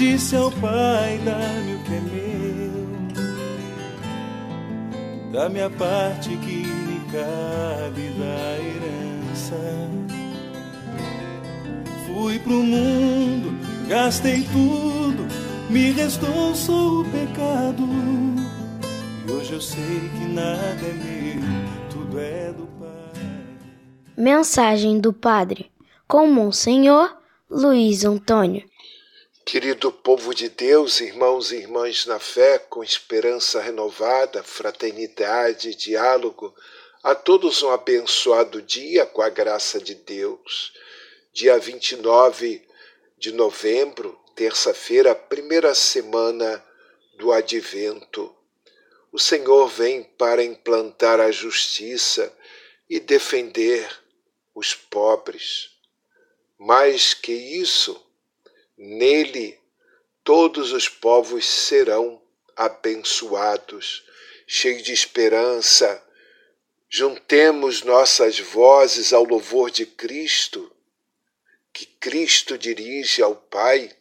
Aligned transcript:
disse 0.00 0.34
ao 0.34 0.50
Pai: 0.50 1.20
dá-me 1.22 1.74
o 1.74 1.78
que 1.84 1.94
é 1.94 2.00
meu. 2.00 2.80
Da 5.30 5.48
minha 5.50 5.68
parte 5.68 6.30
que 6.38 6.64
me 6.64 7.00
cabe 7.12 8.08
da 8.18 8.58
herança. 8.58 9.60
Fui 12.06 12.38
pro 12.38 12.62
mundo, 12.62 13.52
gastei 13.88 14.42
tudo, 14.50 15.26
me 15.68 15.92
restou 15.92 16.54
só 16.54 17.00
o 17.00 17.04
pecado. 17.04 17.86
E 19.28 19.30
hoje 19.30 19.52
eu 19.52 19.60
sei 19.60 20.10
que 20.18 20.24
nada 20.26 20.80
é 20.82 20.94
meu, 20.94 21.42
tudo 21.90 22.18
é 22.18 22.52
do 22.52 22.66
Pai. 22.78 23.22
Mensagem 24.16 24.98
do 24.98 25.12
Padre 25.12 25.70
com 26.08 26.26
Monsenhor 26.26 27.14
Luiz 27.50 28.04
Antônio. 28.04 28.69
Querido 29.50 29.90
povo 29.90 30.32
de 30.32 30.48
Deus, 30.48 31.00
irmãos 31.00 31.50
e 31.50 31.56
irmãs 31.56 32.06
na 32.06 32.20
fé, 32.20 32.56
com 32.56 32.84
esperança 32.84 33.60
renovada, 33.60 34.44
fraternidade, 34.44 35.74
diálogo, 35.74 36.54
a 37.02 37.16
todos 37.16 37.60
um 37.60 37.70
abençoado 37.70 38.62
dia 38.62 39.04
com 39.04 39.20
a 39.20 39.28
graça 39.28 39.80
de 39.80 39.96
Deus. 39.96 40.72
Dia 41.32 41.58
29 41.58 42.64
de 43.18 43.32
novembro, 43.32 44.16
terça-feira, 44.36 45.16
primeira 45.16 45.74
semana 45.74 46.64
do 47.18 47.32
Advento. 47.32 48.32
O 49.10 49.18
Senhor 49.18 49.66
vem 49.66 50.04
para 50.04 50.44
implantar 50.44 51.18
a 51.18 51.32
justiça 51.32 52.32
e 52.88 53.00
defender 53.00 53.90
os 54.54 54.76
pobres. 54.76 55.70
Mais 56.56 57.14
que 57.14 57.32
isso, 57.32 58.00
nele 58.80 59.60
todos 60.24 60.72
os 60.72 60.88
povos 60.88 61.46
serão 61.46 62.20
abençoados, 62.56 64.02
cheios 64.46 64.82
de 64.82 64.92
esperança. 64.92 66.02
Juntemos 66.88 67.82
nossas 67.82 68.40
vozes 68.40 69.12
ao 69.12 69.22
louvor 69.22 69.70
de 69.70 69.84
Cristo, 69.84 70.74
que 71.74 71.84
Cristo 71.84 72.56
dirige 72.56 73.22
ao 73.22 73.36
Pai, 73.36 73.94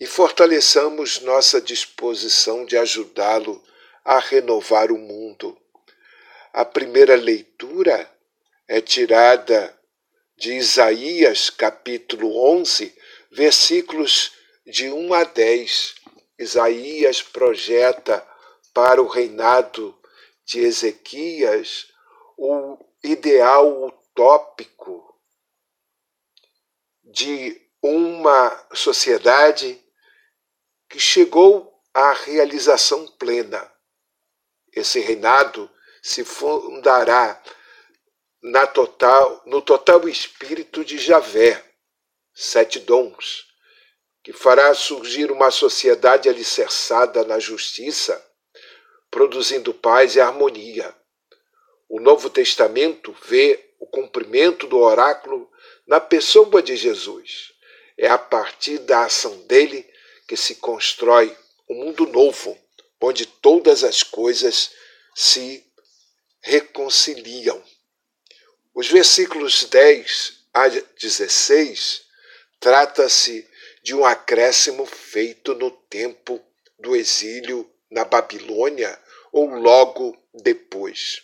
e 0.00 0.06
fortaleçamos 0.06 1.20
nossa 1.20 1.60
disposição 1.60 2.64
de 2.64 2.76
ajudá-lo 2.78 3.62
a 4.02 4.18
renovar 4.18 4.90
o 4.90 4.96
mundo. 4.96 5.60
A 6.54 6.64
primeira 6.64 7.16
leitura 7.16 8.10
é 8.66 8.80
tirada 8.80 9.78
de 10.36 10.54
Isaías, 10.54 11.50
capítulo 11.50 12.34
11, 12.54 12.96
versículos 13.30 14.32
de 14.66 14.90
1 14.90 15.14
a 15.14 15.24
10. 15.24 15.94
Isaías 16.38 17.20
projeta 17.20 18.26
para 18.72 19.02
o 19.02 19.08
reinado 19.08 19.98
de 20.44 20.60
Ezequias 20.60 21.88
o 22.36 22.78
ideal 23.02 23.86
utópico 23.86 25.18
de 27.02 27.60
uma 27.82 28.66
sociedade 28.72 29.82
que 30.88 31.00
chegou 31.00 31.82
à 31.92 32.12
realização 32.12 33.06
plena. 33.18 33.70
Esse 34.72 35.00
reinado 35.00 35.70
se 36.02 36.24
fundará 36.24 37.42
na 38.42 38.66
total, 38.66 39.42
no 39.46 39.60
total 39.60 40.08
espírito 40.08 40.84
de 40.84 40.98
Javé, 40.98 41.67
sete 42.40 42.78
dons, 42.78 43.48
que 44.22 44.32
fará 44.32 44.72
surgir 44.72 45.32
uma 45.32 45.50
sociedade 45.50 46.28
alicerçada 46.28 47.24
na 47.24 47.40
justiça, 47.40 48.24
produzindo 49.10 49.74
paz 49.74 50.14
e 50.14 50.20
harmonia. 50.20 50.94
O 51.88 51.98
Novo 51.98 52.30
Testamento 52.30 53.12
vê 53.26 53.72
o 53.80 53.86
cumprimento 53.88 54.68
do 54.68 54.78
oráculo 54.78 55.50
na 55.84 55.98
pessoa 55.98 56.62
de 56.62 56.76
Jesus. 56.76 57.52
É 57.96 58.06
a 58.06 58.18
partir 58.18 58.78
da 58.78 59.04
ação 59.04 59.44
dele 59.48 59.84
que 60.28 60.36
se 60.36 60.56
constrói 60.56 61.36
um 61.68 61.74
mundo 61.74 62.06
novo, 62.06 62.56
onde 63.00 63.26
todas 63.26 63.82
as 63.82 64.04
coisas 64.04 64.70
se 65.12 65.66
reconciliam. 66.40 67.60
Os 68.72 68.86
versículos 68.86 69.64
10 69.64 70.44
a 70.54 70.68
16 70.68 72.07
trata-se 72.60 73.48
de 73.82 73.94
um 73.94 74.04
acréscimo 74.04 74.84
feito 74.84 75.54
no 75.54 75.70
tempo 75.70 76.42
do 76.78 76.94
exílio 76.96 77.70
na 77.90 78.04
Babilônia 78.04 78.98
ou 79.32 79.48
logo 79.48 80.16
depois. 80.34 81.22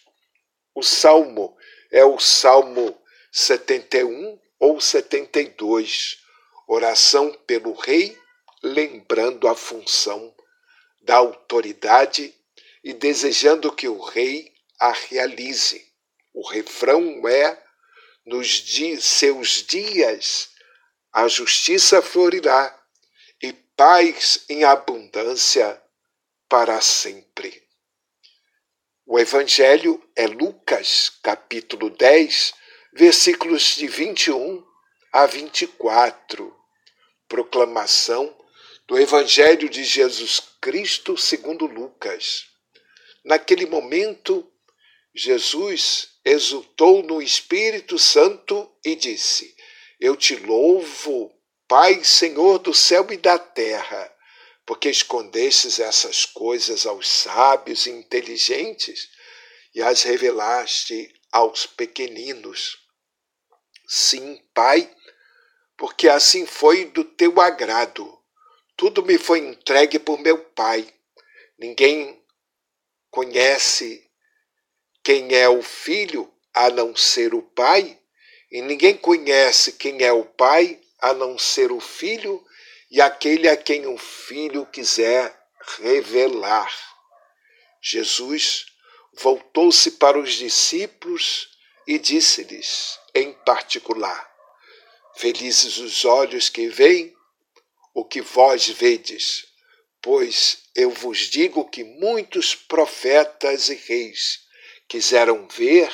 O 0.74 0.82
salmo 0.82 1.56
é 1.90 2.04
o 2.04 2.18
Salmo 2.18 3.00
71 3.30 4.38
ou 4.58 4.80
72, 4.80 6.18
oração 6.66 7.32
pelo 7.46 7.72
rei, 7.72 8.16
lembrando 8.62 9.46
a 9.46 9.54
função 9.54 10.34
da 11.02 11.16
autoridade 11.16 12.34
e 12.82 12.92
desejando 12.92 13.70
que 13.72 13.88
o 13.88 14.00
rei 14.00 14.52
a 14.78 14.90
realize. 14.92 15.86
O 16.32 16.46
refrão 16.48 17.28
é: 17.28 17.62
nos 18.24 18.48
di 18.48 19.00
seus 19.00 19.62
dias 19.62 20.53
a 21.14 21.28
justiça 21.28 22.02
florirá 22.02 22.76
e 23.40 23.52
paz 23.52 24.44
em 24.48 24.64
abundância 24.64 25.80
para 26.48 26.80
sempre. 26.80 27.62
O 29.06 29.16
Evangelho 29.16 30.02
é 30.16 30.26
Lucas, 30.26 31.12
capítulo 31.22 31.88
10, 31.88 32.52
versículos 32.92 33.76
de 33.76 33.86
21 33.86 34.66
a 35.12 35.24
24. 35.26 36.52
Proclamação 37.28 38.36
do 38.88 38.98
Evangelho 38.98 39.68
de 39.68 39.84
Jesus 39.84 40.42
Cristo 40.60 41.16
segundo 41.16 41.64
Lucas. 41.66 42.46
Naquele 43.24 43.66
momento, 43.66 44.50
Jesus 45.14 46.08
exultou 46.24 47.04
no 47.04 47.22
Espírito 47.22 48.00
Santo 48.00 48.68
e 48.84 48.96
disse: 48.96 49.53
Eu 50.00 50.16
te 50.16 50.36
louvo, 50.36 51.32
Pai, 51.68 52.04
Senhor 52.04 52.58
do 52.58 52.74
céu 52.74 53.06
e 53.10 53.16
da 53.16 53.38
terra 53.38 54.14
porque 54.66 54.88
escondestes 54.88 55.78
essas 55.78 56.24
coisas 56.24 56.86
aos 56.86 57.08
sábios 57.08 57.86
e 57.86 57.90
inteligentes 57.90 59.10
e 59.74 59.82
as 59.82 60.02
revelaste 60.02 61.12
aos 61.30 61.66
pequeninos. 61.66 62.78
Sim, 63.86 64.42
Pai, 64.54 64.90
porque 65.76 66.08
assim 66.08 66.46
foi 66.46 66.86
do 66.86 67.04
teu 67.04 67.40
agrado. 67.40 68.18
Tudo 68.76 69.04
me 69.04 69.18
foi 69.18 69.40
entregue 69.40 69.98
por 69.98 70.18
meu 70.18 70.38
Pai. 70.38 70.92
Ninguém 71.58 72.22
conhece 73.10 74.10
quem 75.02 75.34
é 75.34 75.48
o 75.48 75.62
Filho 75.62 76.32
a 76.54 76.70
não 76.70 76.96
ser 76.96 77.34
o 77.34 77.42
Pai, 77.42 78.00
e 78.54 78.62
ninguém 78.62 78.96
conhece 78.96 79.72
quem 79.72 80.04
é 80.04 80.12
o 80.12 80.24
Pai 80.24 80.80
a 81.00 81.12
não 81.12 81.36
ser 81.36 81.72
o 81.72 81.80
Filho 81.80 82.40
e 82.88 83.00
aquele 83.00 83.48
a 83.48 83.56
quem 83.56 83.84
o 83.88 83.98
Filho 83.98 84.64
quiser 84.66 85.36
revelar. 85.78 86.72
Jesus 87.82 88.66
voltou-se 89.12 89.90
para 89.90 90.16
os 90.16 90.34
discípulos 90.34 91.48
e 91.84 91.98
disse-lhes, 91.98 92.96
em 93.12 93.32
particular: 93.32 94.30
Felizes 95.16 95.78
os 95.78 96.04
olhos 96.04 96.48
que 96.48 96.68
veem 96.68 97.12
o 97.92 98.04
que 98.04 98.20
vós 98.20 98.68
vedes, 98.68 99.48
pois 100.00 100.62
eu 100.76 100.90
vos 100.90 101.28
digo 101.28 101.68
que 101.68 101.82
muitos 101.82 102.54
profetas 102.54 103.68
e 103.68 103.74
reis 103.74 104.44
quiseram 104.86 105.48
ver 105.48 105.92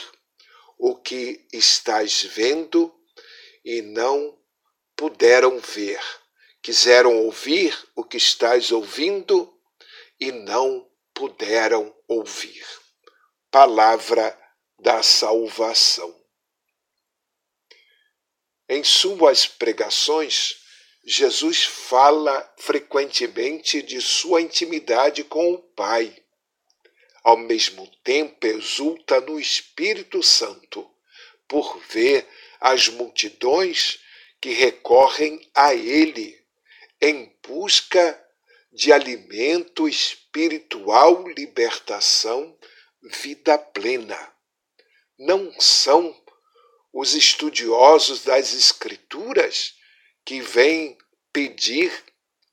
o 0.80 0.96
que 0.96 1.46
estás 1.52 2.22
vendo 2.22 2.92
e 3.64 3.82
não 3.82 4.36
puderam 4.96 5.58
ver 5.58 6.00
quiseram 6.62 7.24
ouvir 7.24 7.76
o 7.94 8.04
que 8.04 8.16
estás 8.16 8.70
ouvindo 8.70 9.52
e 10.18 10.30
não 10.30 10.88
puderam 11.14 11.94
ouvir. 12.06 12.66
Palavra 13.50 14.38
da 14.78 15.02
salvação. 15.02 16.14
Em 18.68 18.84
suas 18.84 19.46
pregações, 19.46 20.56
Jesus 21.04 21.64
fala 21.64 22.54
frequentemente 22.58 23.82
de 23.82 24.00
sua 24.00 24.40
intimidade 24.40 25.24
com 25.24 25.52
o 25.52 25.58
Pai. 25.58 26.14
Ao 27.22 27.36
mesmo 27.36 27.86
tempo, 28.02 28.46
exulta 28.46 29.20
no 29.20 29.38
Espírito 29.38 30.22
Santo 30.22 30.90
por 31.46 31.78
ver 31.90 32.26
as 32.60 32.88
multidões 32.88 33.98
que 34.40 34.50
recorrem 34.50 35.50
a 35.54 35.74
Ele 35.74 36.40
em 37.00 37.34
busca 37.46 38.18
de 38.72 38.92
alimento 38.92 39.88
espiritual, 39.88 41.26
libertação, 41.28 42.56
vida 43.02 43.58
plena. 43.58 44.32
Não 45.18 45.52
são 45.60 46.16
os 46.92 47.14
estudiosos 47.14 48.24
das 48.24 48.54
Escrituras 48.54 49.74
que 50.24 50.40
vêm 50.40 50.96
pedir 51.32 51.92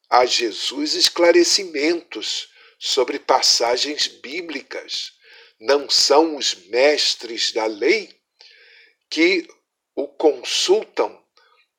a 0.10 0.26
Jesus 0.26 0.94
esclarecimentos 0.94 2.50
sobre 2.78 3.20
passagens 3.20 4.08
bíblicas. 4.08 5.14
Não 5.60 5.90
são 5.90 6.36
os 6.36 6.54
mestres 6.68 7.52
da 7.52 7.66
lei 7.66 8.16
que 9.10 9.48
o 9.96 10.08
consultam 10.08 11.24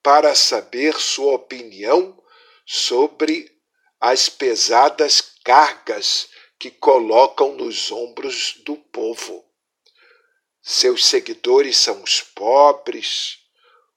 para 0.03 0.35
saber 0.35 0.95
sua 0.99 1.35
opinião 1.35 2.21
sobre 2.67 3.51
as 4.01 4.29
pesadas 4.29 5.21
cargas 5.45 6.29
que 6.59 6.71
colocam 6.71 7.55
nos 7.55 7.93
ombros 7.93 8.55
do 8.65 8.77
povo. 8.77 9.45
Seus 10.61 11.07
seguidores 11.07 11.79
são 11.79 12.03
os 12.03 12.21
pobres, 12.21 13.39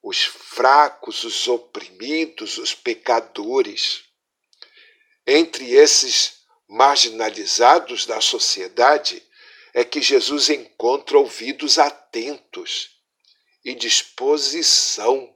os 0.02 0.24
fracos, 0.24 1.24
os 1.24 1.48
oprimidos, 1.48 2.58
os 2.58 2.74
pecadores. 2.74 4.04
Entre 5.26 5.74
esses 5.74 6.41
marginalizados 6.72 8.06
da 8.06 8.22
sociedade 8.22 9.22
é 9.74 9.84
que 9.84 10.02
Jesus 10.02 10.50
encontra 10.50 11.18
ouvidos 11.18 11.78
atentos 11.78 12.92
e 13.64 13.76
disposição 13.76 15.36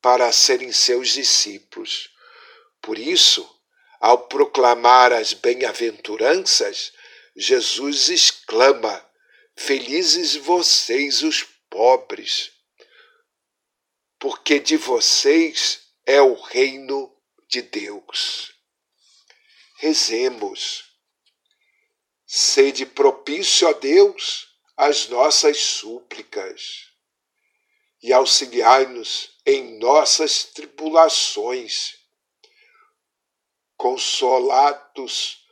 para 0.00 0.30
serem 0.30 0.70
seus 0.70 1.08
discípulos. 1.08 2.10
Por 2.80 2.96
isso, 2.96 3.44
ao 3.98 4.28
proclamar 4.28 5.12
as 5.12 5.32
bem-aventuranças, 5.32 6.92
Jesus 7.34 8.08
exclama: 8.08 9.04
Felizes 9.56 10.36
vocês, 10.36 11.24
os 11.24 11.42
pobres, 11.68 12.52
porque 14.16 14.60
de 14.60 14.76
vocês 14.76 15.80
é 16.06 16.22
o 16.22 16.34
reino 16.34 17.12
de 17.48 17.62
Deus. 17.62 18.57
Rezemos. 19.80 20.86
Sede 22.26 22.84
propício 22.84 23.68
a 23.68 23.72
Deus 23.72 24.48
as 24.76 25.08
nossas 25.08 25.56
súplicas 25.58 26.88
e 28.02 28.12
auxiliai-nos 28.12 29.30
em 29.46 29.78
nossas 29.78 30.42
tribulações. 30.42 31.96
Consolados 33.76 35.46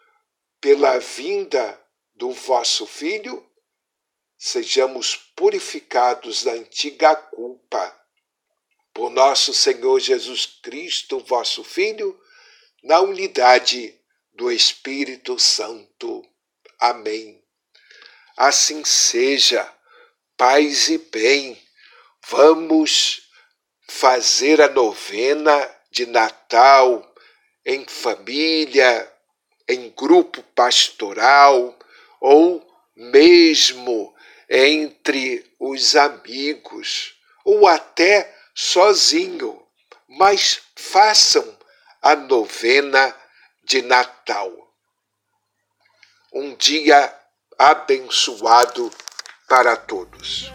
pela 0.60 0.98
vinda 0.98 1.80
do 2.12 2.32
vosso 2.32 2.84
Filho, 2.84 3.48
sejamos 4.36 5.14
purificados 5.36 6.42
da 6.42 6.50
antiga 6.50 7.14
culpa. 7.14 7.96
Por 8.92 9.08
nosso 9.08 9.54
Senhor 9.54 10.00
Jesus 10.00 10.46
Cristo, 10.46 11.20
vosso 11.20 11.62
Filho, 11.62 12.20
na 12.82 13.00
unidade 13.00 13.95
do 14.36 14.50
Espírito 14.52 15.38
Santo. 15.38 16.22
Amém. 16.78 17.42
Assim 18.36 18.84
seja, 18.84 19.72
paz 20.36 20.88
e 20.88 20.98
bem 20.98 21.66
Vamos 22.28 23.22
fazer 23.88 24.60
a 24.60 24.68
novena 24.68 25.70
de 25.92 26.06
Natal 26.06 27.14
em 27.64 27.86
família, 27.86 29.12
em 29.68 29.90
grupo 29.90 30.42
pastoral 30.42 31.78
ou 32.20 32.66
mesmo 32.96 34.12
entre 34.50 35.48
os 35.60 35.94
amigos 35.94 37.14
ou 37.44 37.68
até 37.68 38.34
sozinho, 38.52 39.64
mas 40.08 40.62
façam 40.74 41.56
a 42.02 42.16
novena 42.16 43.14
de 43.66 43.82
Natal. 43.82 44.52
Um 46.32 46.54
dia 46.54 47.14
abençoado 47.58 48.90
para 49.48 49.76
todos 49.76 50.52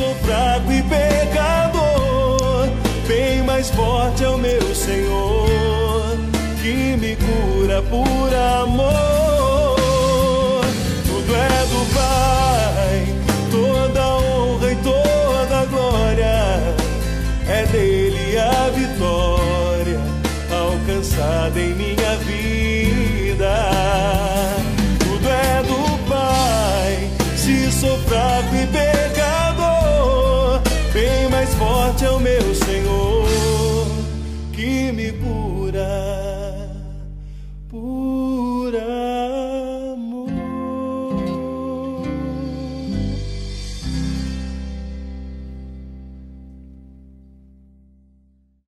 sou 0.00 0.14
fraco 0.14 0.72
e 0.72 0.82
pecador, 0.84 2.68
bem 3.06 3.42
mais 3.42 3.68
forte 3.68 4.24
é 4.24 4.28
o 4.30 4.38
meu 4.38 4.74
Senhor, 4.74 6.16
que 6.62 6.96
me 6.96 7.16
cura 7.16 7.82
por 7.82 8.34
amor. 8.34 9.09